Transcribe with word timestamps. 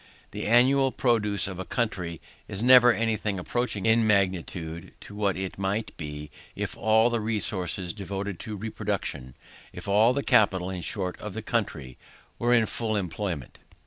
The 0.31 0.47
annual 0.47 0.91
produce 0.91 1.47
of 1.47 1.59
a 1.59 1.63
country 1.63 2.19
is 2.47 2.63
never 2.63 2.91
any 2.91 3.15
thing 3.17 3.37
approaching 3.37 3.85
in 3.85 4.07
magnitude 4.07 4.93
to 5.01 5.13
what 5.13 5.37
it 5.37 5.59
might 5.59 5.95
be 5.95 6.31
if 6.55 6.75
all 6.75 7.11
the 7.11 7.21
resources 7.21 7.93
devoted 7.93 8.39
to 8.39 8.55
reproduction, 8.57 9.35
if 9.71 9.87
all 9.87 10.13
the 10.13 10.23
capital, 10.23 10.71
in 10.71 10.81
short, 10.81 11.19
of 11.19 11.35
the 11.35 11.43
country, 11.43 11.99
were 12.39 12.51
in 12.51 12.65
full 12.65 12.95
employment. 12.95 13.59